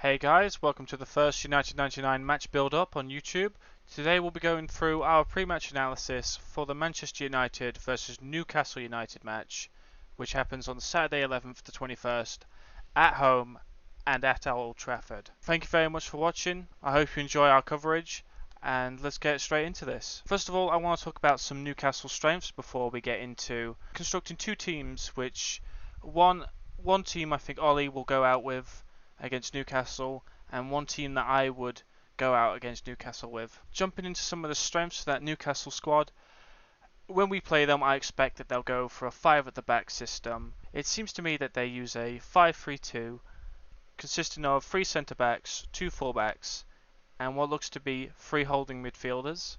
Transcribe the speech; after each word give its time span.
Hey 0.00 0.16
guys, 0.16 0.62
welcome 0.62 0.86
to 0.86 0.96
the 0.96 1.04
first 1.04 1.42
United 1.42 1.76
99 1.76 2.24
match 2.24 2.52
build 2.52 2.72
up 2.72 2.94
on 2.94 3.08
YouTube. 3.08 3.54
Today 3.92 4.20
we'll 4.20 4.30
be 4.30 4.38
going 4.38 4.68
through 4.68 5.02
our 5.02 5.24
pre-match 5.24 5.72
analysis 5.72 6.36
for 6.36 6.66
the 6.66 6.74
Manchester 6.76 7.24
United 7.24 7.78
versus 7.78 8.22
Newcastle 8.22 8.80
United 8.80 9.24
match, 9.24 9.68
which 10.14 10.34
happens 10.34 10.68
on 10.68 10.78
Saturday 10.78 11.22
11th 11.26 11.62
to 11.62 11.72
21st 11.72 12.38
at 12.94 13.14
home 13.14 13.58
and 14.06 14.24
at 14.24 14.46
Old 14.46 14.76
Trafford. 14.76 15.30
Thank 15.40 15.64
you 15.64 15.68
very 15.68 15.90
much 15.90 16.08
for 16.08 16.18
watching. 16.18 16.68
I 16.80 16.92
hope 16.92 17.16
you 17.16 17.22
enjoy 17.22 17.48
our 17.48 17.62
coverage 17.62 18.24
and 18.62 19.00
let's 19.00 19.18
get 19.18 19.40
straight 19.40 19.66
into 19.66 19.84
this. 19.84 20.22
First 20.26 20.48
of 20.48 20.54
all, 20.54 20.70
I 20.70 20.76
want 20.76 21.00
to 21.00 21.04
talk 21.06 21.18
about 21.18 21.40
some 21.40 21.64
Newcastle 21.64 22.08
strengths 22.08 22.52
before 22.52 22.88
we 22.90 23.00
get 23.00 23.18
into 23.18 23.74
constructing 23.94 24.36
two 24.36 24.54
teams 24.54 25.08
which 25.16 25.60
one 26.02 26.44
one 26.76 27.02
team 27.02 27.32
I 27.32 27.38
think 27.38 27.60
Ole 27.60 27.88
will 27.88 28.04
go 28.04 28.22
out 28.22 28.44
with 28.44 28.84
against 29.20 29.54
Newcastle, 29.54 30.24
and 30.50 30.70
one 30.70 30.86
team 30.86 31.14
that 31.14 31.26
I 31.26 31.50
would 31.50 31.82
go 32.16 32.34
out 32.34 32.56
against 32.56 32.86
Newcastle 32.86 33.30
with. 33.30 33.58
Jumping 33.72 34.04
into 34.04 34.22
some 34.22 34.44
of 34.44 34.48
the 34.48 34.54
strengths 34.54 35.00
of 35.00 35.06
that 35.06 35.22
Newcastle 35.22 35.72
squad, 35.72 36.10
when 37.06 37.28
we 37.28 37.40
play 37.40 37.64
them, 37.64 37.82
I 37.82 37.94
expect 37.94 38.36
that 38.36 38.48
they'll 38.48 38.62
go 38.62 38.88
for 38.88 39.06
a 39.06 39.10
5 39.10 39.48
at 39.48 39.54
the 39.54 39.62
back 39.62 39.88
system. 39.90 40.54
It 40.72 40.86
seems 40.86 41.12
to 41.14 41.22
me 41.22 41.36
that 41.38 41.54
they 41.54 41.66
use 41.66 41.96
a 41.96 42.18
5 42.18 42.56
3 42.56 42.78
2 42.78 43.20
consisting 43.96 44.44
of 44.44 44.64
three 44.64 44.84
centre 44.84 45.14
backs, 45.14 45.66
two 45.72 45.90
full 45.90 46.12
backs, 46.12 46.64
and 47.18 47.34
what 47.34 47.50
looks 47.50 47.68
to 47.70 47.80
be 47.80 48.10
three 48.16 48.44
holding 48.44 48.82
midfielders. 48.82 49.56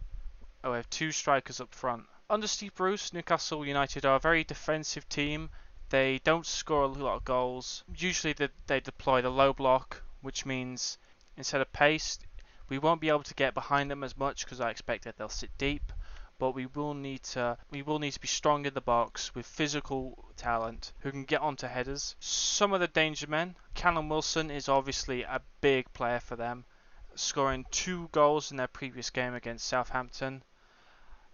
Oh, 0.64 0.72
we 0.72 0.78
have 0.78 0.90
two 0.90 1.12
strikers 1.12 1.60
up 1.60 1.74
front. 1.74 2.08
Under 2.30 2.48
Steve 2.48 2.76
Bruce, 2.76 3.12
Newcastle 3.12 3.66
United 3.66 4.06
are 4.06 4.16
a 4.16 4.20
very 4.20 4.44
defensive 4.44 5.10
team 5.10 5.50
they 5.90 6.20
don't 6.24 6.46
score 6.46 6.84
a 6.84 6.88
lot 6.88 7.16
of 7.16 7.26
goals. 7.26 7.84
Usually 7.98 8.34
they, 8.34 8.50
they 8.68 8.80
deploy 8.80 9.22
the 9.22 9.30
low 9.30 9.54
block, 9.54 10.04
which 10.22 10.46
means 10.46 10.98
instead 11.36 11.62
of 11.62 11.74
pace, 11.74 12.20
we 12.68 12.78
won't 12.78 13.02
be 13.02 13.10
able 13.10 13.24
to 13.24 13.34
get 13.34 13.56
behind 13.56 13.90
them 13.90 14.04
as 14.04 14.16
much 14.16 14.46
because 14.46 14.62
I 14.62 14.70
expect 14.70 15.06
that 15.06 15.18
they'll 15.18 15.30
sit 15.30 15.58
deep. 15.58 15.92
But 16.38 16.52
we 16.52 16.68
will 16.68 16.94
need 16.94 17.24
to 17.24 17.58
we 17.70 17.82
will 17.82 18.00
need 18.00 18.14
to 18.14 18.20
be 18.20 18.28
strong 18.28 18.66
in 18.66 18.74
the 18.74 18.82
box 18.82 19.36
with 19.36 19.46
physical 19.46 20.32
talent 20.38 20.94
who 21.00 21.12
can 21.12 21.26
get 21.26 21.42
onto 21.42 21.68
headers. 21.68 22.16
Some 22.20 22.72
of 22.72 22.80
the 22.80 22.88
danger 22.88 23.28
men, 23.28 23.56
Callum 23.74 24.08
Wilson 24.08 24.50
is 24.50 24.70
obviously 24.70 25.24
a 25.24 25.42
big 25.60 25.92
player 25.94 26.20
for 26.20 26.36
them, 26.36 26.66
scoring 27.16 27.66
two 27.72 28.08
goals 28.14 28.52
in 28.52 28.58
their 28.58 28.68
previous 28.68 29.10
game 29.10 29.34
against 29.34 29.68
Southampton. 29.68 30.44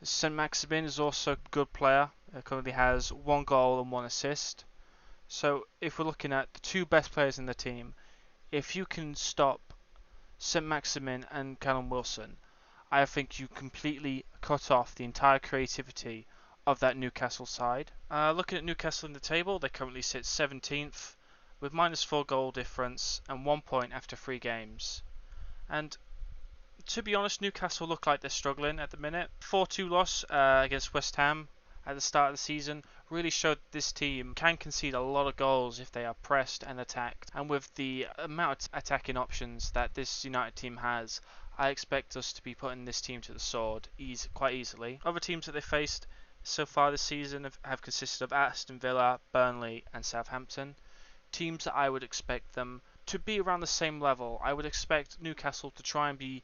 St 0.01 0.33
Maximin 0.33 0.85
is 0.85 0.99
also 0.99 1.33
a 1.33 1.37
good 1.51 1.71
player 1.71 2.09
currently 2.43 2.73
has 2.73 3.13
one 3.13 3.43
goal 3.43 3.79
and 3.79 3.91
one 3.91 4.05
assist. 4.05 4.65
So 5.27 5.67
if 5.79 5.97
we're 5.97 6.05
looking 6.05 6.33
at 6.33 6.53
the 6.53 6.59
two 6.59 6.85
best 6.85 7.11
players 7.11 7.39
in 7.39 7.45
the 7.45 7.53
team, 7.53 7.95
if 8.51 8.75
you 8.75 8.85
can 8.85 9.15
stop 9.15 9.73
St 10.37 10.65
Maximin 10.65 11.25
and 11.31 11.59
Callum 11.59 11.89
Wilson, 11.89 12.37
I 12.91 13.05
think 13.05 13.39
you 13.39 13.47
completely 13.47 14.25
cut 14.41 14.69
off 14.69 14.95
the 14.95 15.03
entire 15.03 15.39
creativity 15.39 16.27
of 16.67 16.79
that 16.79 16.97
Newcastle 16.97 17.45
side. 17.45 17.91
Uh, 18.11 18.31
looking 18.31 18.57
at 18.57 18.63
Newcastle 18.63 19.07
in 19.07 19.13
the 19.13 19.19
table, 19.19 19.59
they 19.59 19.69
currently 19.69 20.01
sit 20.01 20.23
17th 20.23 21.15
with 21.59 21.73
minus 21.73 22.03
4 22.03 22.25
goal 22.25 22.51
difference 22.51 23.21
and 23.29 23.45
1 23.45 23.61
point 23.61 23.93
after 23.93 24.15
3 24.15 24.39
games. 24.39 25.03
And 25.69 25.97
to 26.87 27.01
be 27.01 27.15
honest, 27.15 27.41
Newcastle 27.41 27.87
look 27.87 28.05
like 28.05 28.21
they're 28.21 28.29
struggling 28.29 28.79
at 28.79 28.91
the 28.91 28.97
minute. 28.97 29.31
4 29.39 29.65
2 29.65 29.89
loss 29.89 30.23
uh, 30.29 30.61
against 30.63 30.93
West 30.93 31.15
Ham 31.15 31.47
at 31.87 31.93
the 31.93 32.01
start 32.01 32.29
of 32.29 32.33
the 32.33 32.41
season 32.41 32.83
really 33.11 33.29
showed 33.29 33.59
this 33.71 33.91
team 33.91 34.33
can 34.33 34.57
concede 34.57 34.95
a 34.95 34.99
lot 34.99 35.27
of 35.27 35.35
goals 35.35 35.79
if 35.79 35.91
they 35.91 36.03
are 36.03 36.15
pressed 36.15 36.63
and 36.63 36.79
attacked. 36.79 37.29
And 37.35 37.47
with 37.47 37.73
the 37.75 38.07
amount 38.17 38.65
of 38.65 38.79
attacking 38.79 39.17
options 39.17 39.69
that 39.71 39.93
this 39.93 40.25
United 40.25 40.55
team 40.55 40.77
has, 40.77 41.21
I 41.57 41.69
expect 41.69 42.17
us 42.17 42.33
to 42.33 42.41
be 42.41 42.55
putting 42.55 42.85
this 42.85 43.01
team 43.01 43.21
to 43.21 43.33
the 43.33 43.39
sword 43.39 43.87
quite 44.33 44.55
easily. 44.55 44.99
Other 45.05 45.19
teams 45.19 45.45
that 45.45 45.51
they 45.51 45.61
faced 45.61 46.07
so 46.43 46.65
far 46.65 46.89
this 46.89 47.01
season 47.01 47.43
have, 47.43 47.59
have 47.63 47.81
consisted 47.81 48.23
of 48.23 48.33
Aston 48.33 48.79
Villa, 48.79 49.19
Burnley, 49.31 49.83
and 49.93 50.03
Southampton. 50.03 50.75
Teams 51.31 51.65
that 51.65 51.75
I 51.75 51.89
would 51.89 52.03
expect 52.03 52.53
them 52.53 52.81
to 53.05 53.19
be 53.19 53.39
around 53.39 53.59
the 53.59 53.67
same 53.67 54.01
level. 54.01 54.41
I 54.43 54.53
would 54.53 54.65
expect 54.65 55.21
Newcastle 55.21 55.71
to 55.71 55.83
try 55.83 56.09
and 56.09 56.17
be 56.17 56.43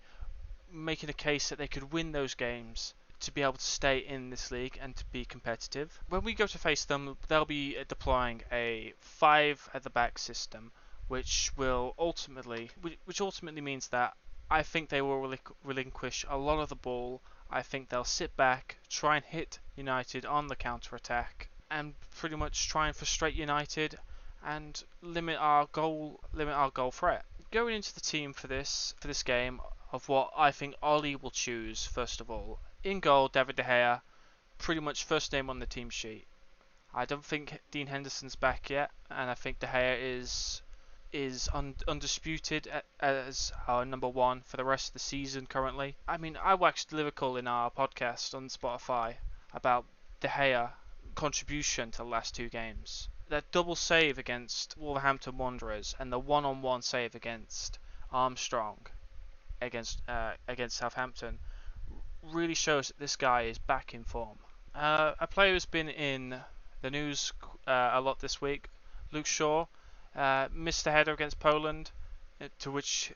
making 0.71 1.09
a 1.09 1.13
case 1.13 1.49
that 1.49 1.57
they 1.57 1.67
could 1.67 1.91
win 1.91 2.11
those 2.11 2.35
games 2.35 2.93
to 3.21 3.31
be 3.31 3.41
able 3.41 3.53
to 3.53 3.61
stay 3.61 3.99
in 3.99 4.29
this 4.29 4.51
league 4.51 4.77
and 4.81 4.95
to 4.95 5.05
be 5.05 5.25
competitive. 5.25 5.99
When 6.09 6.23
we 6.23 6.33
go 6.33 6.47
to 6.47 6.57
face 6.57 6.85
them, 6.85 7.17
they'll 7.27 7.45
be 7.45 7.77
deploying 7.87 8.41
a 8.51 8.93
five 8.99 9.69
at 9.73 9.83
the 9.83 9.89
back 9.89 10.17
system, 10.17 10.71
which 11.07 11.51
will 11.55 11.93
ultimately, 11.97 12.71
which 13.05 13.21
ultimately 13.21 13.61
means 13.61 13.87
that 13.89 14.15
I 14.49 14.63
think 14.63 14.89
they 14.89 15.01
will 15.01 15.37
relinquish 15.63 16.25
a 16.27 16.37
lot 16.37 16.59
of 16.59 16.69
the 16.69 16.75
ball. 16.75 17.21
I 17.49 17.61
think 17.61 17.89
they'll 17.89 18.03
sit 18.03 18.35
back, 18.35 18.77
try 18.89 19.17
and 19.17 19.25
hit 19.25 19.59
United 19.75 20.25
on 20.25 20.47
the 20.47 20.55
counter 20.55 20.95
attack, 20.95 21.49
and 21.69 21.93
pretty 22.17 22.35
much 22.35 22.67
try 22.67 22.87
and 22.87 22.95
frustrate 22.95 23.35
United 23.35 23.97
and 24.43 24.83
limit 25.01 25.37
our 25.37 25.67
goal 25.67 26.19
limit 26.33 26.55
our 26.55 26.71
goal 26.71 26.91
threat. 26.91 27.23
Going 27.51 27.75
into 27.75 27.93
the 27.93 28.01
team 28.01 28.33
for 28.33 28.47
this 28.47 28.95
for 28.99 29.07
this 29.07 29.23
game 29.23 29.61
of 29.91 30.09
what 30.09 30.31
I 30.35 30.51
think 30.51 30.75
Ole 30.81 31.15
will 31.15 31.31
choose 31.31 31.85
first 31.85 32.21
of 32.21 32.31
all 32.31 32.59
in 32.83 32.99
goal, 32.99 33.27
David 33.27 33.55
De 33.55 33.63
Gea, 33.63 34.01
pretty 34.57 34.81
much 34.81 35.03
first 35.03 35.31
name 35.31 35.49
on 35.49 35.59
the 35.59 35.65
team 35.65 35.89
sheet. 35.89 36.27
I 36.93 37.05
don't 37.05 37.23
think 37.23 37.61
Dean 37.71 37.87
Henderson's 37.87 38.35
back 38.35 38.69
yet, 38.69 38.91
and 39.09 39.29
I 39.29 39.33
think 39.33 39.59
De 39.59 39.67
Gea 39.67 39.97
is 39.99 40.61
is 41.13 41.49
un- 41.53 41.75
undisputed 41.87 42.71
as 42.99 43.51
our 43.67 43.83
number 43.83 44.07
one 44.07 44.41
for 44.41 44.57
the 44.57 44.63
rest 44.63 44.89
of 44.89 44.93
the 44.93 44.99
season 44.99 45.45
currently. 45.45 45.97
I 46.07 46.17
mean, 46.17 46.37
I 46.37 46.53
waxed 46.53 46.93
lyrical 46.93 47.37
in 47.37 47.47
our 47.47 47.69
podcast 47.69 48.33
on 48.33 48.47
Spotify 48.47 49.17
about 49.53 49.85
De 50.21 50.29
Gea 50.29 50.71
contribution 51.15 51.91
to 51.91 51.97
the 51.97 52.05
last 52.05 52.33
two 52.33 52.49
games. 52.49 53.09
That 53.27 53.51
double 53.51 53.75
save 53.75 54.17
against 54.17 54.77
Wolverhampton 54.77 55.37
Wanderers 55.37 55.95
and 55.99 56.11
the 56.11 56.19
one-on-one 56.19 56.81
save 56.81 57.15
against 57.15 57.79
Armstrong 58.11 58.87
against 59.61 60.01
uh, 60.07 60.33
against 60.47 60.77
Southampton 60.77 61.39
really 62.23 62.53
shows 62.53 62.87
that 62.87 62.99
this 62.99 63.15
guy 63.15 63.43
is 63.43 63.57
back 63.57 63.93
in 63.93 64.03
form. 64.03 64.37
Uh, 64.73 65.13
a 65.19 65.27
player 65.27 65.53
who's 65.53 65.65
been 65.65 65.89
in 65.89 66.39
the 66.81 66.89
news 66.89 67.33
uh, 67.67 67.91
a 67.93 68.01
lot 68.01 68.19
this 68.19 68.41
week, 68.41 68.67
Luke 69.11 69.25
Shaw, 69.25 69.65
uh, 70.15 70.47
missed 70.53 70.83
the 70.83 70.91
header 70.91 71.13
against 71.13 71.39
Poland, 71.39 71.91
uh, 72.39 72.47
to 72.59 72.71
which 72.71 73.13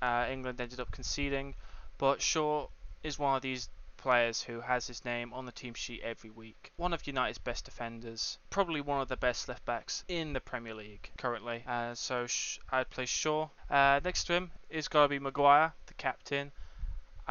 uh, 0.00 0.26
England 0.30 0.60
ended 0.60 0.80
up 0.80 0.90
conceding. 0.90 1.54
But 1.98 2.20
Shaw 2.22 2.68
is 3.02 3.18
one 3.18 3.36
of 3.36 3.42
these 3.42 3.68
players 4.02 4.42
who 4.42 4.60
has 4.60 4.88
his 4.88 5.04
name 5.04 5.32
on 5.32 5.46
the 5.46 5.52
team 5.52 5.74
sheet 5.74 6.02
every 6.02 6.30
week. 6.30 6.72
One 6.76 6.92
of 6.92 7.06
United's 7.06 7.38
best 7.38 7.64
defenders, 7.64 8.38
probably 8.50 8.80
one 8.80 9.00
of 9.00 9.08
the 9.08 9.16
best 9.16 9.48
left 9.48 9.64
backs 9.64 10.04
in 10.08 10.32
the 10.32 10.40
Premier 10.40 10.74
League 10.74 11.10
currently. 11.16 11.62
Uh, 11.66 11.94
so 11.94 12.26
I'd 12.70 12.90
play 12.90 13.06
Shaw. 13.06 13.48
Uh, 13.70 14.00
next 14.04 14.24
to 14.24 14.32
him 14.32 14.50
is 14.70 14.88
going 14.88 15.04
to 15.04 15.08
be 15.08 15.20
Maguire, 15.20 15.72
the 15.86 15.94
captain. 15.94 16.50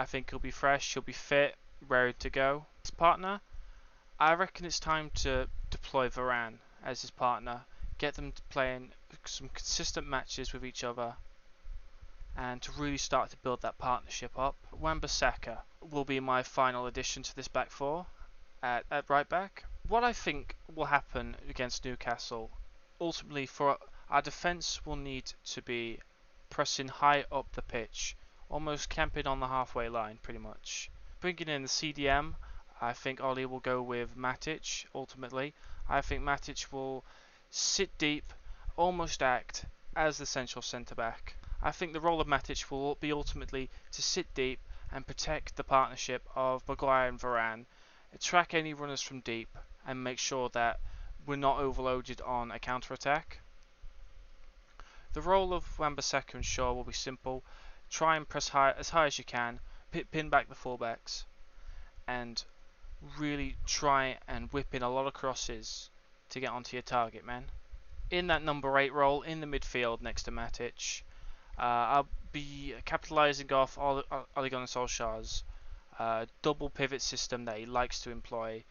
I 0.01 0.05
think 0.05 0.31
he'll 0.31 0.39
be 0.39 0.49
fresh, 0.49 0.95
he'll 0.95 1.03
be 1.03 1.13
fit, 1.13 1.55
ready 1.87 2.13
to 2.13 2.31
go. 2.31 2.65
His 2.81 2.89
partner, 2.89 3.39
I 4.19 4.33
reckon 4.33 4.65
it's 4.65 4.79
time 4.79 5.11
to 5.17 5.47
deploy 5.69 6.09
Varane 6.09 6.57
as 6.83 7.01
his 7.01 7.11
partner, 7.11 7.65
get 7.99 8.15
them 8.15 8.31
to 8.31 8.41
playing 8.49 8.93
some 9.25 9.49
consistent 9.49 10.07
matches 10.07 10.53
with 10.53 10.65
each 10.65 10.83
other, 10.83 11.13
and 12.35 12.63
to 12.63 12.71
really 12.71 12.97
start 12.97 13.29
to 13.29 13.37
build 13.37 13.61
that 13.61 13.77
partnership 13.77 14.31
up. 14.39 14.55
Wan-Bissaka 14.71 15.59
will 15.91 16.03
be 16.03 16.19
my 16.19 16.41
final 16.41 16.87
addition 16.87 17.21
to 17.21 17.35
this 17.35 17.47
back 17.47 17.69
four 17.69 18.07
at, 18.63 18.85
at 18.89 19.07
right 19.07 19.29
back. 19.29 19.65
What 19.87 20.03
I 20.03 20.13
think 20.13 20.55
will 20.73 20.85
happen 20.85 21.37
against 21.47 21.85
Newcastle, 21.85 22.49
ultimately 22.99 23.45
for 23.45 23.77
our 24.09 24.23
defence 24.23 24.83
will 24.83 24.95
need 24.95 25.31
to 25.45 25.61
be 25.61 25.99
pressing 26.49 26.87
high 26.87 27.25
up 27.31 27.51
the 27.51 27.61
pitch 27.61 28.15
almost 28.51 28.89
camping 28.89 29.25
on 29.25 29.39
the 29.39 29.47
halfway 29.47 29.87
line, 29.87 30.19
pretty 30.21 30.37
much. 30.37 30.91
Bringing 31.21 31.47
in 31.47 31.61
the 31.61 31.69
CDM, 31.69 32.35
I 32.81 32.91
think 32.91 33.21
Ollie 33.21 33.45
will 33.45 33.61
go 33.61 33.81
with 33.81 34.17
Matic 34.17 34.85
ultimately. 34.93 35.53
I 35.87 36.01
think 36.01 36.21
Matic 36.21 36.69
will 36.71 37.05
sit 37.49 37.97
deep, 37.97 38.33
almost 38.75 39.23
act 39.23 39.65
as 39.95 40.17
the 40.17 40.25
central 40.25 40.61
centre 40.61 40.95
back. 40.95 41.35
I 41.63 41.71
think 41.71 41.93
the 41.93 42.01
role 42.01 42.19
of 42.19 42.27
Matic 42.27 42.69
will 42.69 42.95
be 42.95 43.13
ultimately 43.13 43.69
to 43.93 44.01
sit 44.01 44.33
deep 44.33 44.59
and 44.91 45.07
protect 45.07 45.55
the 45.55 45.63
partnership 45.63 46.27
of 46.35 46.67
Maguire 46.67 47.07
and 47.07 47.19
Varane, 47.19 47.65
track 48.19 48.53
any 48.53 48.73
runners 48.73 49.01
from 49.01 49.21
deep, 49.21 49.57
and 49.87 50.03
make 50.03 50.19
sure 50.19 50.49
that 50.49 50.81
we're 51.25 51.37
not 51.37 51.59
overloaded 51.59 52.19
on 52.21 52.51
a 52.51 52.59
counter 52.59 52.93
attack. 52.93 53.39
The 55.13 55.21
role 55.21 55.53
of 55.53 55.79
Wan-Bissaka 55.79 56.33
and 56.33 56.45
Shaw 56.45 56.73
will 56.73 56.83
be 56.83 56.93
simple 56.93 57.43
try 57.91 58.15
and 58.15 58.27
press 58.27 58.47
high 58.47 58.71
as 58.71 58.89
high 58.89 59.05
as 59.05 59.17
you 59.19 59.23
can, 59.23 59.59
pin 60.11 60.29
back 60.29 60.47
the 60.49 60.55
fullbacks, 60.55 61.25
and 62.07 62.43
really 63.19 63.57
try 63.67 64.17
and 64.27 64.51
whip 64.53 64.73
in 64.73 64.81
a 64.81 64.89
lot 64.89 65.05
of 65.05 65.13
crosses 65.13 65.89
to 66.29 66.39
get 66.39 66.49
onto 66.49 66.75
your 66.75 66.81
target 66.81 67.25
man. 67.25 67.43
In 68.09 68.27
that 68.27 68.43
number 68.43 68.77
8 68.77 68.93
role 68.93 69.21
in 69.21 69.41
the 69.41 69.47
midfield 69.47 70.01
next 70.01 70.23
to 70.23 70.31
Matic, 70.31 71.03
Uh, 71.57 71.63
I'll 71.93 72.09
be 72.31 72.73
capitalising 72.85 73.51
off 73.51 73.77
Ole 73.77 74.03
Gunnar 74.35 74.65
Solskjaer's 74.65 75.43
uh, 75.99 76.25
double 76.41 76.69
pivot 76.69 77.01
system 77.01 77.45
that 77.45 77.57
he 77.57 77.65
likes 77.65 78.01
to 78.01 78.09
employ, 78.09 78.63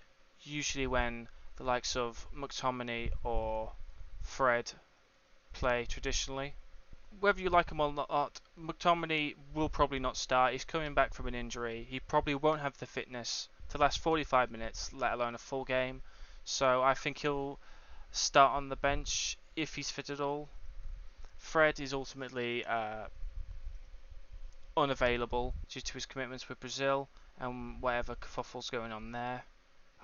usually 0.42 0.86
when 0.86 1.28
the 1.56 1.64
likes 1.64 1.94
of 1.94 2.26
McTominay 2.34 3.12
or 3.22 3.72
Fred 4.22 4.72
play 5.52 5.84
traditionally. 5.84 6.54
Whether 7.18 7.40
you 7.40 7.50
like 7.50 7.70
him 7.70 7.80
or 7.80 7.92
not, 7.92 8.40
McTominay 8.58 9.34
will 9.52 9.68
probably 9.68 9.98
not 9.98 10.16
start. 10.16 10.52
He's 10.52 10.64
coming 10.64 10.94
back 10.94 11.12
from 11.12 11.26
an 11.26 11.34
injury. 11.34 11.86
He 11.90 12.00
probably 12.00 12.34
won't 12.34 12.60
have 12.60 12.78
the 12.78 12.86
fitness 12.86 13.48
to 13.70 13.78
last 13.78 13.98
45 13.98 14.50
minutes, 14.50 14.92
let 14.92 15.12
alone 15.12 15.34
a 15.34 15.38
full 15.38 15.64
game. 15.64 16.02
So 16.44 16.82
I 16.82 16.94
think 16.94 17.18
he'll 17.18 17.58
start 18.12 18.52
on 18.52 18.68
the 18.68 18.76
bench 18.76 19.36
if 19.56 19.74
he's 19.74 19.90
fit 19.90 20.10
at 20.10 20.20
all. 20.20 20.48
Fred 21.36 21.80
is 21.80 21.92
ultimately 21.92 22.64
uh, 22.64 23.06
unavailable 24.76 25.54
due 25.68 25.80
to 25.80 25.94
his 25.94 26.06
commitments 26.06 26.48
with 26.48 26.60
Brazil 26.60 27.08
and 27.38 27.80
whatever 27.80 28.14
kerfuffle's 28.14 28.70
going 28.70 28.92
on 28.92 29.12
there. 29.12 29.42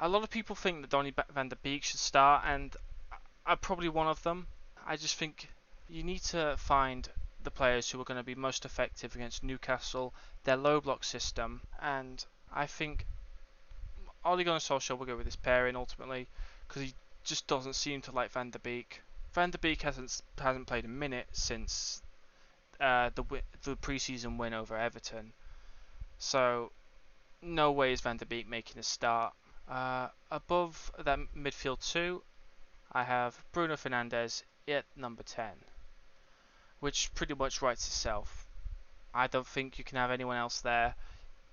A 0.00 0.08
lot 0.08 0.22
of 0.22 0.30
people 0.30 0.56
think 0.56 0.82
that 0.82 0.90
Donny 0.90 1.14
van 1.32 1.48
der 1.48 1.56
Beek 1.62 1.84
should 1.84 2.00
start, 2.00 2.44
and 2.46 2.76
I'm 3.46 3.58
probably 3.58 3.88
one 3.88 4.06
of 4.06 4.22
them. 4.22 4.46
I 4.86 4.96
just 4.96 5.16
think 5.16 5.48
you 5.88 6.02
need 6.02 6.18
to 6.18 6.56
find 6.58 7.08
the 7.44 7.50
players 7.50 7.88
who 7.88 8.00
are 8.00 8.04
going 8.04 8.18
to 8.18 8.24
be 8.24 8.34
most 8.34 8.64
effective 8.64 9.14
against 9.14 9.44
Newcastle, 9.44 10.12
their 10.42 10.56
low 10.56 10.80
block 10.80 11.04
system, 11.04 11.60
and 11.80 12.24
I 12.52 12.66
think 12.66 13.06
Ole 14.24 14.42
Gunnar 14.42 14.58
Solskjaer 14.58 14.98
will 14.98 15.06
go 15.06 15.16
with 15.16 15.26
this 15.26 15.36
pairing 15.36 15.76
ultimately 15.76 16.26
because 16.66 16.82
he 16.82 16.94
just 17.22 17.46
doesn't 17.46 17.74
seem 17.74 18.02
to 18.02 18.10
like 18.10 18.32
Van 18.32 18.50
der 18.50 18.58
Beek. 18.58 19.00
Van 19.32 19.50
der 19.50 19.58
Beek 19.58 19.82
hasn't 19.82 20.22
hasn't 20.40 20.66
played 20.66 20.84
a 20.84 20.88
minute 20.88 21.28
since 21.32 22.02
uh, 22.80 23.10
the 23.14 23.22
the 23.62 23.76
preseason 23.76 24.38
win 24.38 24.54
over 24.54 24.76
Everton, 24.76 25.32
so 26.18 26.72
no 27.40 27.70
way 27.70 27.92
is 27.92 28.00
Van 28.00 28.16
der 28.16 28.26
Beek 28.26 28.48
making 28.48 28.80
a 28.80 28.82
start. 28.82 29.34
Uh, 29.68 30.08
above 30.32 30.90
that 30.98 31.20
midfield 31.36 31.88
two, 31.88 32.22
I 32.90 33.04
have 33.04 33.44
Bruno 33.52 33.76
Fernandes 33.76 34.42
at 34.68 34.84
number 34.96 35.22
10 35.22 35.52
which 36.86 37.12
pretty 37.16 37.34
much 37.34 37.62
writes 37.62 37.84
itself. 37.88 38.46
I 39.12 39.26
don't 39.26 39.44
think 39.44 39.76
you 39.76 39.82
can 39.82 39.98
have 39.98 40.12
anyone 40.12 40.36
else 40.36 40.60
there. 40.60 40.94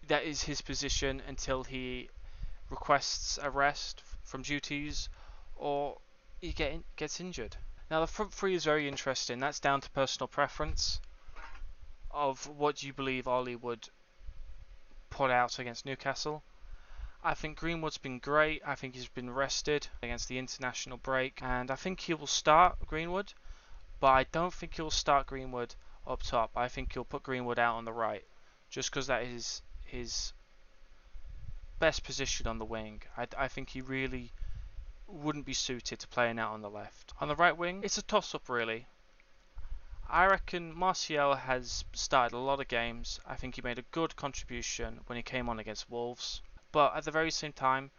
That 0.07 0.25
is 0.25 0.43
his 0.43 0.61
position 0.61 1.23
until 1.27 1.63
he 1.63 2.11
requests 2.69 3.39
a 3.41 3.49
rest 3.49 4.03
from 4.21 4.43
duties 4.43 5.09
or 5.55 5.97
he 6.39 6.51
get 6.53 6.73
in, 6.73 6.83
gets 6.97 7.19
injured. 7.19 7.57
Now 7.89 7.99
the 8.01 8.05
front 8.05 8.31
three 8.31 8.53
is 8.53 8.63
very 8.63 8.87
interesting. 8.87 9.39
That's 9.39 9.59
down 9.59 9.81
to 9.81 9.89
personal 9.89 10.27
preference 10.27 11.01
of 12.11 12.45
what 12.45 12.83
you 12.83 12.93
believe 12.93 13.27
Ole 13.27 13.55
would 13.55 13.89
put 15.09 15.31
out 15.31 15.57
against 15.57 15.83
Newcastle. 15.83 16.43
I 17.23 17.33
think 17.33 17.57
Greenwood's 17.57 17.97
been 17.97 18.19
great. 18.19 18.61
I 18.63 18.75
think 18.75 18.93
he's 18.93 19.07
been 19.07 19.31
rested 19.31 19.87
against 20.03 20.27
the 20.27 20.37
international 20.37 20.97
break, 20.97 21.41
and 21.41 21.71
I 21.71 21.75
think 21.75 22.01
he 22.01 22.13
will 22.13 22.27
start 22.27 22.77
Greenwood 22.85 23.33
but 24.03 24.11
I 24.11 24.25
don't 24.33 24.53
think 24.53 24.75
he'll 24.75 24.91
start 24.91 25.27
Greenwood 25.27 25.75
up 26.05 26.23
top. 26.23 26.51
I 26.57 26.67
think 26.67 26.91
he'll 26.91 27.05
put 27.05 27.23
Greenwood 27.23 27.57
out 27.57 27.75
on 27.75 27.85
the 27.85 27.93
right, 27.93 28.25
just 28.69 28.91
because 28.91 29.07
that 29.07 29.23
is 29.23 29.61
his 29.85 30.33
best 31.79 32.03
position 32.03 32.45
on 32.45 32.59
the 32.59 32.65
wing. 32.65 33.03
I, 33.15 33.27
I 33.37 33.47
think 33.47 33.69
he 33.69 33.79
really 33.79 34.33
wouldn't 35.07 35.45
be 35.45 35.53
suited 35.53 35.99
to 35.99 36.07
playing 36.09 36.37
out 36.37 36.51
on 36.51 36.61
the 36.61 36.69
left. 36.69 37.13
On 37.21 37.29
the 37.29 37.35
right 37.37 37.55
wing, 37.55 37.79
it's 37.81 37.97
a 37.97 38.01
toss-up 38.01 38.49
really. 38.49 38.87
I 40.09 40.25
reckon 40.25 40.75
Martial 40.75 41.35
has 41.35 41.85
started 41.93 42.35
a 42.35 42.39
lot 42.39 42.59
of 42.59 42.67
games. 42.67 43.21
I 43.25 43.35
think 43.35 43.55
he 43.55 43.61
made 43.61 43.79
a 43.79 43.89
good 43.91 44.17
contribution 44.17 44.99
when 45.05 45.15
he 45.15 45.23
came 45.23 45.47
on 45.47 45.59
against 45.59 45.89
Wolves. 45.89 46.41
But 46.73 46.93
at 46.97 47.05
the 47.05 47.11
very 47.11 47.31
same 47.31 47.53
time, 47.53 47.89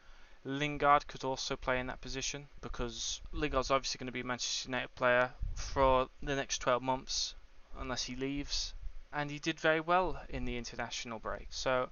Lingard 0.45 1.07
could 1.07 1.25
also 1.25 1.57
play 1.57 1.81
in 1.81 1.87
that 1.87 2.03
position 2.03 2.49
because 2.61 3.23
Lingard's 3.33 3.71
obviously 3.71 3.99
going 3.99 4.07
to 4.07 4.13
be 4.13 4.21
a 4.21 4.25
Manchester 4.25 4.69
United 4.69 4.95
player 4.95 5.33
for 5.55 6.09
the 6.23 6.37
next 6.37 6.59
12 6.59 6.83
months 6.83 7.35
unless 7.79 8.05
he 8.05 8.15
leaves. 8.15 8.75
And 9.13 9.31
he 9.31 9.39
did 9.39 9.59
very 9.59 9.81
well 9.81 10.21
in 10.29 10.45
the 10.45 10.59
international 10.59 11.19
break. 11.19 11.47
So 11.51 11.89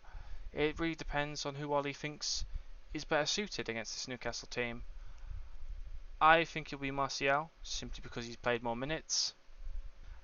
it 0.52 0.78
really 0.78 0.94
depends 0.94 1.46
on 1.46 1.54
who 1.54 1.72
Ole 1.72 1.92
thinks 1.94 2.44
is 2.92 3.04
better 3.04 3.26
suited 3.26 3.68
against 3.68 3.94
this 3.94 4.08
Newcastle 4.08 4.48
team. 4.48 4.82
I 6.20 6.44
think 6.44 6.68
it'll 6.68 6.82
be 6.82 6.90
Martial 6.90 7.50
simply 7.62 8.00
because 8.02 8.26
he's 8.26 8.36
played 8.36 8.62
more 8.62 8.76
minutes. 8.76 9.34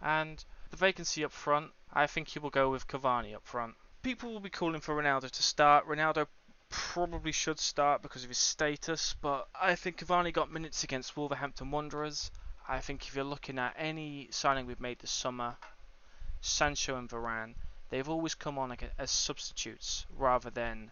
And 0.02 0.44
the 0.70 0.76
vacancy 0.76 1.24
up 1.24 1.32
front, 1.32 1.72
I 1.92 2.06
think 2.06 2.28
he 2.28 2.38
will 2.38 2.50
go 2.50 2.70
with 2.70 2.86
Cavani 2.86 3.34
up 3.34 3.46
front. 3.46 3.74
People 4.02 4.32
will 4.32 4.40
be 4.40 4.50
calling 4.50 4.80
for 4.80 4.94
Ronaldo 4.94 5.30
to 5.30 5.42
start. 5.42 5.88
Ronaldo 5.88 6.26
probably 6.70 7.32
should 7.32 7.60
start 7.60 8.02
because 8.02 8.24
of 8.24 8.28
his 8.28 8.38
status, 8.38 9.14
but 9.20 9.48
I 9.54 9.74
think 9.74 9.98
Cavani 9.98 10.32
got 10.32 10.50
minutes 10.50 10.84
against 10.84 11.16
Wolverhampton 11.16 11.70
Wanderers. 11.70 12.30
I 12.68 12.80
think 12.80 13.06
if 13.06 13.14
you're 13.14 13.24
looking 13.24 13.58
at 13.58 13.74
any 13.78 14.28
signing 14.30 14.66
we've 14.66 14.80
made 14.80 14.98
this 14.98 15.10
summer, 15.10 15.56
Sancho 16.40 16.96
and 16.96 17.08
Varane, 17.08 17.54
they've 17.90 18.08
always 18.08 18.34
come 18.34 18.58
on 18.58 18.76
as 18.98 19.10
substitutes 19.10 20.06
rather 20.16 20.50
than 20.50 20.90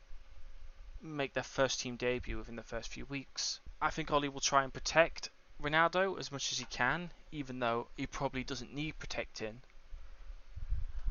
make 1.02 1.34
their 1.34 1.42
first 1.42 1.80
team 1.80 1.96
debut 1.96 2.38
within 2.38 2.56
the 2.56 2.62
first 2.62 2.88
few 2.88 3.04
weeks. 3.06 3.60
I 3.80 3.90
think 3.90 4.10
Ole 4.10 4.28
will 4.28 4.40
try 4.40 4.64
and 4.64 4.72
protect 4.72 5.30
Ronaldo 5.62 6.18
as 6.18 6.30
much 6.30 6.52
as 6.52 6.58
he 6.58 6.66
can, 6.66 7.10
even 7.32 7.58
though 7.58 7.88
he 7.96 8.06
probably 8.06 8.44
doesn't 8.44 8.72
need 8.72 8.98
protecting. 8.98 9.60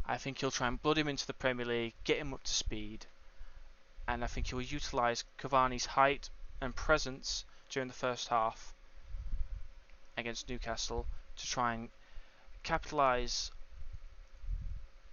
I 0.06 0.17
think 0.17 0.39
he'll 0.39 0.51
try 0.51 0.67
and 0.67 0.81
blood 0.81 0.97
him 0.97 1.07
into 1.07 1.27
the 1.27 1.33
Premier 1.33 1.65
League, 1.65 1.94
get 2.03 2.17
him 2.17 2.33
up 2.33 2.44
to 2.44 2.53
speed, 2.53 3.07
and 4.07 4.23
I 4.23 4.27
think 4.27 4.47
he 4.47 4.55
will 4.55 4.61
utilise 4.61 5.23
Cavani's 5.39 5.85
height 5.85 6.29
and 6.61 6.75
presence 6.75 7.45
during 7.69 7.87
the 7.87 7.93
first 7.93 8.27
half 8.27 8.73
against 10.17 10.47
Newcastle 10.47 11.05
to 11.37 11.47
try 11.47 11.73
and 11.73 11.89
capitalise 12.63 13.51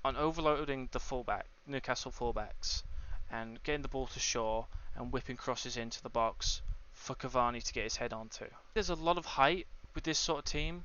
on 0.04 0.16
overloading 0.16 0.88
the 0.92 1.00
fullback 1.00 1.46
Newcastle 1.66 2.12
fullbacks 2.12 2.82
and 3.30 3.62
getting 3.62 3.82
the 3.82 3.88
ball 3.88 4.06
to 4.08 4.20
Shaw 4.20 4.64
and 4.96 5.12
whipping 5.12 5.36
crosses 5.36 5.76
into 5.76 6.02
the 6.02 6.08
box 6.08 6.60
for 6.92 7.14
Cavani 7.14 7.62
to 7.62 7.72
get 7.72 7.84
his 7.84 7.96
head 7.96 8.12
onto. 8.12 8.46
There's 8.74 8.90
a 8.90 8.94
lot 8.94 9.16
of 9.16 9.24
height 9.24 9.66
with 9.94 10.04
this 10.04 10.18
sort 10.18 10.40
of 10.40 10.44
team. 10.44 10.84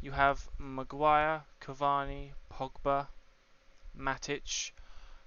You 0.00 0.12
have 0.12 0.48
Maguire, 0.58 1.42
Cavani, 1.60 2.32
Pogba, 2.50 3.08
Matic, 3.98 4.70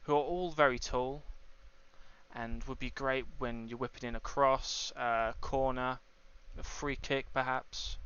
who 0.03 0.13
are 0.13 0.23
all 0.23 0.51
very 0.51 0.79
tall 0.79 1.23
and 2.35 2.63
would 2.65 2.79
be 2.79 2.91
great 2.91 3.25
when 3.37 3.67
you're 3.67 3.77
whipping 3.77 4.07
in 4.07 4.15
a 4.15 4.19
cross, 4.19 4.93
a 4.95 5.33
corner, 5.41 5.99
a 6.57 6.63
free 6.63 6.95
kick 6.95 7.25
perhaps. 7.33 7.97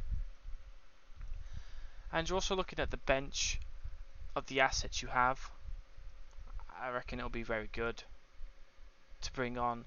And 2.11 2.27
you're 2.27 2.35
also 2.35 2.55
looking 2.55 2.79
at 2.79 2.91
the 2.91 2.97
bench 2.97 3.59
of 4.35 4.45
the 4.47 4.61
assets 4.61 5.01
you 5.01 5.07
have. 5.09 5.51
I 6.79 6.89
reckon 6.89 7.19
it'll 7.19 7.29
be 7.29 7.43
very 7.43 7.69
good 7.71 8.03
to 9.21 9.31
bring 9.33 9.57
on 9.57 9.85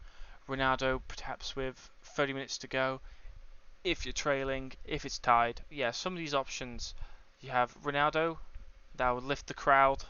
Ronaldo 0.49 1.01
perhaps 1.09 1.57
with 1.57 1.91
30 2.03 2.33
minutes 2.33 2.59
to 2.59 2.67
go. 2.67 3.01
If 3.85 4.05
you're 4.05 4.13
trailing, 4.13 4.73
if 4.85 5.05
it's 5.05 5.19
tied, 5.19 5.61
yeah, 5.71 5.93
some 5.93 6.15
of 6.15 6.19
these 6.19 6.35
options 6.35 6.95
you 7.41 7.51
have 7.51 7.77
Ronaldo 7.83 8.39
that 8.97 9.11
will 9.11 9.23
lift 9.23 9.47
the 9.47 9.55
crowd. 9.55 10.05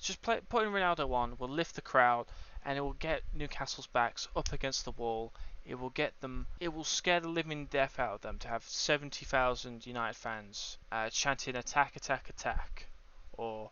Just 0.00 0.22
play, 0.22 0.40
putting 0.48 0.72
Ronaldo 0.72 1.12
on 1.12 1.36
will 1.38 1.48
lift 1.48 1.74
the 1.74 1.82
crowd 1.82 2.26
and 2.66 2.76
it 2.76 2.80
will 2.80 2.94
get 2.94 3.22
Newcastle's 3.32 3.86
backs 3.86 4.26
up 4.34 4.52
against 4.52 4.84
the 4.84 4.90
wall. 4.90 5.32
It 5.64 5.76
will 5.76 5.90
get 5.90 6.20
them. 6.20 6.48
It 6.58 6.74
will 6.74 6.82
scare 6.82 7.20
the 7.20 7.28
living 7.28 7.66
death 7.66 8.00
out 8.00 8.14
of 8.14 8.20
them 8.22 8.40
to 8.40 8.48
have 8.48 8.64
70,000 8.64 9.86
United 9.86 10.16
fans 10.16 10.76
uh, 10.90 11.08
chanting 11.10 11.54
"Attack! 11.54 11.94
Attack! 11.94 12.28
Attack!" 12.28 12.88
or 13.34 13.70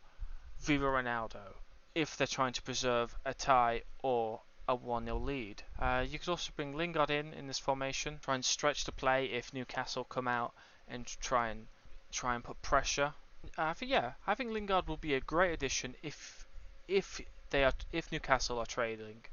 "Viva 0.61 0.87
Ronaldo" 0.87 1.55
if 1.97 2.17
they're 2.17 2.29
trying 2.29 2.53
to 2.53 2.63
preserve 2.63 3.17
a 3.25 3.35
tie 3.35 3.83
or 4.03 4.41
a 4.69 4.77
1-0 4.77 5.25
lead. 5.25 5.65
Uh, 5.79 6.05
you 6.09 6.21
could 6.21 6.29
also 6.29 6.53
bring 6.55 6.77
Lingard 6.77 7.11
in 7.11 7.35
in 7.35 7.49
this 7.49 7.59
formation, 7.59 8.21
try 8.23 8.37
and 8.37 8.45
stretch 8.45 8.85
the 8.85 8.93
play 8.93 9.27
if 9.27 9.53
Newcastle 9.53 10.05
come 10.05 10.29
out 10.29 10.55
and 10.87 11.05
try 11.21 11.49
and 11.49 11.67
try 12.13 12.37
and 12.37 12.45
put 12.45 12.63
pressure. 12.63 13.13
Uh, 13.59 13.65
I 13.65 13.73
think 13.73 13.91
yeah, 13.91 14.13
I 14.25 14.37
think 14.37 14.53
Lingard 14.53 14.87
will 14.87 14.97
be 14.97 15.15
a 15.15 15.21
great 15.21 15.53
addition 15.53 15.97
if 16.01 16.47
if 16.87 17.21
they 17.51 17.65
are 17.65 17.73
if 17.93 18.11
Newcastle 18.11 18.59
are 18.59 18.67
trading, 18.67 19.25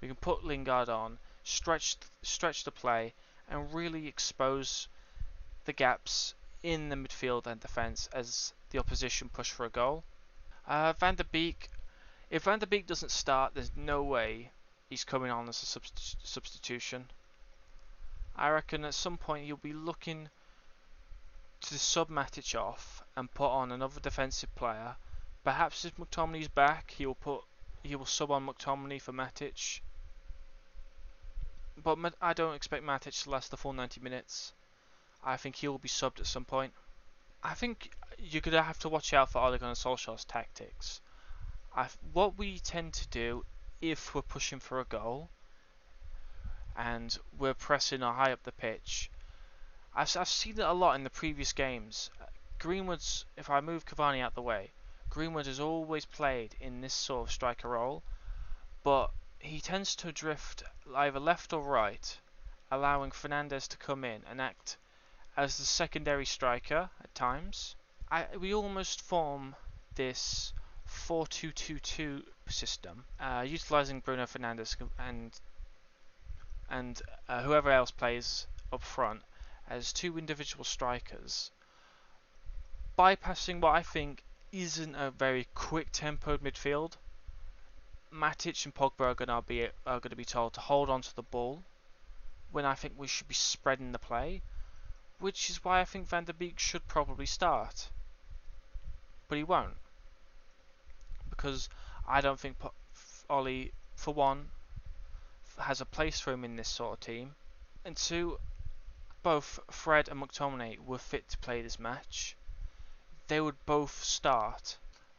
we 0.00 0.08
can 0.08 0.16
put 0.16 0.44
Lingard 0.44 0.88
on, 0.88 1.18
stretch 1.44 1.96
stretch 2.22 2.64
the 2.64 2.70
play, 2.70 3.14
and 3.48 3.72
really 3.74 4.06
expose 4.06 4.88
the 5.64 5.72
gaps 5.72 6.34
in 6.62 6.88
the 6.88 6.96
midfield 6.96 7.46
and 7.46 7.60
defence 7.60 8.08
as 8.12 8.52
the 8.70 8.78
opposition 8.78 9.28
push 9.28 9.50
for 9.50 9.66
a 9.66 9.70
goal. 9.70 10.04
Uh, 10.66 10.92
Van 10.92 11.14
der 11.14 11.24
Beek, 11.24 11.70
if 12.30 12.42
Van 12.44 12.58
der 12.58 12.66
Beek 12.66 12.86
doesn't 12.86 13.10
start, 13.10 13.54
there's 13.54 13.72
no 13.76 14.02
way 14.02 14.50
he's 14.90 15.04
coming 15.04 15.30
on 15.30 15.48
as 15.48 15.62
a 15.62 15.66
subst 15.66 16.16
substitution. 16.22 17.10
I 18.36 18.50
reckon 18.50 18.84
at 18.84 18.94
some 18.94 19.16
point 19.16 19.46
he'll 19.46 19.56
be 19.56 19.72
looking 19.72 20.30
to 21.60 21.78
sub 21.78 22.08
Matic 22.08 22.58
off 22.58 23.02
and 23.16 23.32
put 23.32 23.50
on 23.50 23.72
another 23.72 24.00
defensive 24.00 24.54
player. 24.54 24.96
Perhaps 25.42 25.84
if 25.84 25.96
McTominay's 25.96 26.48
back, 26.48 26.92
he 26.92 27.06
will 27.06 27.14
put 27.14 27.42
he 27.82 27.96
will 27.96 28.06
sub 28.06 28.30
on 28.30 28.46
McTominay 28.46 29.00
for 29.00 29.12
Matic. 29.12 29.80
But 31.82 31.98
I 32.20 32.32
don't 32.32 32.54
expect 32.54 32.84
Matic 32.84 33.22
to 33.22 33.30
last 33.30 33.50
the 33.50 33.56
full 33.56 33.72
90 33.72 34.00
minutes. 34.00 34.52
I 35.24 35.36
think 35.36 35.56
he 35.56 35.68
will 35.68 35.78
be 35.78 35.88
subbed 35.88 36.20
at 36.20 36.26
some 36.26 36.44
point. 36.44 36.72
I 37.42 37.54
think 37.54 37.90
you're 38.18 38.42
going 38.42 38.52
to 38.52 38.62
have 38.62 38.78
to 38.80 38.88
watch 38.88 39.12
out 39.12 39.30
for 39.30 39.40
Ole 39.40 39.58
Gunnar 39.58 39.74
Solskjaer's 39.74 40.24
tactics. 40.24 41.00
I've, 41.74 41.96
what 42.12 42.36
we 42.36 42.58
tend 42.58 42.94
to 42.94 43.08
do 43.08 43.44
if 43.80 44.14
we're 44.14 44.22
pushing 44.22 44.58
for 44.58 44.80
a 44.80 44.84
goal 44.84 45.30
and 46.76 47.16
we're 47.38 47.54
pressing 47.54 48.00
high 48.00 48.32
up 48.32 48.42
the 48.42 48.52
pitch, 48.52 49.10
I've, 49.94 50.16
I've 50.16 50.28
seen 50.28 50.58
it 50.58 50.66
a 50.66 50.72
lot 50.72 50.96
in 50.96 51.04
the 51.04 51.10
previous 51.10 51.52
games. 51.52 52.10
Greenwood's, 52.58 53.24
if 53.36 53.50
I 53.50 53.60
move 53.60 53.86
Cavani 53.86 54.20
out 54.20 54.34
the 54.34 54.42
way, 54.42 54.72
Greenwood 55.18 55.46
has 55.46 55.58
always 55.58 56.04
played 56.04 56.54
in 56.60 56.80
this 56.80 56.94
sort 56.94 57.26
of 57.26 57.32
striker 57.32 57.70
role, 57.70 58.04
but 58.84 59.10
he 59.40 59.60
tends 59.60 59.96
to 59.96 60.12
drift 60.12 60.62
either 60.94 61.18
left 61.18 61.52
or 61.52 61.60
right, 61.60 62.20
allowing 62.70 63.10
Fernandes 63.10 63.66
to 63.66 63.76
come 63.76 64.04
in 64.04 64.22
and 64.30 64.40
act 64.40 64.76
as 65.36 65.58
the 65.58 65.64
secondary 65.64 66.24
striker 66.24 66.88
at 67.02 67.12
times. 67.16 67.74
I, 68.08 68.28
we 68.36 68.54
almost 68.54 69.00
form 69.00 69.56
this 69.96 70.52
4-2-2-2 70.86 72.22
system, 72.48 73.04
uh, 73.18 73.44
utilizing 73.44 73.98
Bruno 73.98 74.22
Fernandes 74.22 74.76
and 75.00 75.32
and 76.70 77.02
uh, 77.28 77.42
whoever 77.42 77.72
else 77.72 77.90
plays 77.90 78.46
up 78.72 78.82
front 78.82 79.22
as 79.68 79.92
two 79.92 80.16
individual 80.16 80.62
strikers, 80.62 81.50
bypassing 82.96 83.60
what 83.60 83.74
I 83.74 83.82
think 83.82 84.22
isn't 84.52 84.94
a 84.94 85.10
very 85.10 85.46
quick 85.54 85.92
tempoed 85.92 86.38
midfield. 86.38 86.92
Matic 88.12 88.64
and 88.64 88.74
Pogba 88.74 89.00
are 89.00 89.14
going 89.14 89.28
to 89.28 89.42
be 89.42 89.68
are 89.86 90.00
going 90.00 90.10
to 90.10 90.16
be 90.16 90.24
told 90.24 90.54
to 90.54 90.60
hold 90.60 90.88
on 90.88 91.02
to 91.02 91.14
the 91.14 91.22
ball 91.22 91.62
when 92.50 92.64
I 92.64 92.74
think 92.74 92.94
we 92.96 93.06
should 93.06 93.28
be 93.28 93.34
spreading 93.34 93.92
the 93.92 93.98
play, 93.98 94.42
which 95.18 95.50
is 95.50 95.62
why 95.62 95.80
I 95.80 95.84
think 95.84 96.08
Van 96.08 96.24
der 96.24 96.32
Beek 96.32 96.58
should 96.58 96.88
probably 96.88 97.26
start. 97.26 97.90
But 99.28 99.36
he 99.36 99.44
won't 99.44 99.76
because 101.38 101.68
I 102.06 102.20
don't 102.20 102.40
think 102.40 102.56
Ole, 103.30 103.70
for 103.94 104.12
one, 104.12 104.50
has 105.58 105.80
a 105.80 105.84
place 105.84 106.18
for 106.18 106.32
him 106.32 106.44
in 106.44 106.56
this 106.56 106.68
sort 106.68 106.94
of 106.94 107.00
team, 107.00 107.34
and 107.84 107.96
two, 107.96 108.40
both 109.22 109.60
Fred 109.70 110.08
and 110.08 110.20
McTominay 110.20 110.78
were 110.78 110.98
fit 110.98 111.28
to 111.28 111.38
play 111.38 111.62
this 111.62 111.78
match. 111.78 112.36
They 113.28 113.40
would 113.40 113.64
both 113.66 114.02
start. 114.02 114.76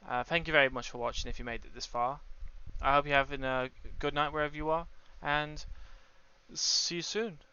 Uh, 0.08 0.24
thank 0.24 0.48
you 0.48 0.52
very 0.52 0.70
much 0.70 0.90
for 0.90 0.98
watching 0.98 1.30
if 1.30 1.40
you 1.40 1.46
made 1.46 1.66
it 1.66 1.74
this 1.74 1.86
far. 1.86 2.20
I 2.82 2.94
hope 2.94 3.06
you're 3.06 3.16
having 3.16 3.44
a 3.44 3.70
good 4.00 4.14
night 4.14 4.34
wherever 4.34 4.56
you 4.56 4.70
are, 4.70 4.88
and 5.22 5.64
see 6.54 6.96
you 6.96 7.02
soon. 7.02 7.40